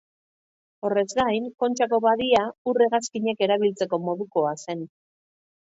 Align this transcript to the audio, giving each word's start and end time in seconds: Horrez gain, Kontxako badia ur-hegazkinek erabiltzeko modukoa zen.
Horrez 0.87 1.11
gain, 1.19 1.45
Kontxako 1.65 1.99
badia 2.07 2.41
ur-hegazkinek 2.73 3.47
erabiltzeko 3.49 4.05
modukoa 4.09 4.57
zen. 4.67 4.85